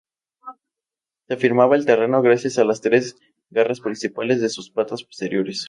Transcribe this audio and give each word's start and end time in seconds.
Se 1.27 1.35
afirmaba 1.35 1.75
al 1.75 1.85
terreno 1.85 2.23
gracias 2.23 2.57
a 2.57 2.63
las 2.63 2.81
tres 2.81 3.17
garras 3.51 3.81
principales 3.81 4.41
de 4.41 4.49
sus 4.49 4.71
patas 4.71 5.03
posteriores. 5.03 5.59